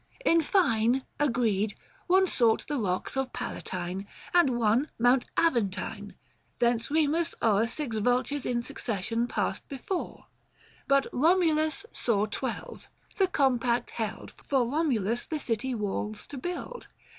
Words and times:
In 0.25 0.41
fine, 0.41 1.05
Agreed, 1.19 1.75
one 2.07 2.25
sought 2.25 2.65
the 2.65 2.79
rocks 2.79 3.15
of 3.15 3.33
Palatine, 3.33 4.07
And 4.33 4.57
one 4.57 4.89
Mount 4.97 5.25
Aventine: 5.37 6.15
thence 6.57 6.87
Kemus 6.87 7.35
o'er, 7.39 7.67
Six 7.67 7.97
vultures 7.97 8.43
in 8.43 8.63
succession 8.63 9.27
passed 9.27 9.69
before, 9.69 10.25
But 10.87 11.05
Romulus 11.13 11.85
saw 11.91 12.25
twelve: 12.25 12.87
the 13.19 13.27
compact 13.27 13.91
held 13.91 14.33
945 14.49 14.49
For 14.49 14.67
Romulus 14.67 15.27
the 15.27 15.37
city 15.37 15.75
walls 15.75 16.25
to 16.25 16.37
build. 16.39 16.87